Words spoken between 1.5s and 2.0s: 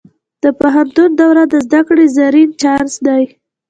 د زده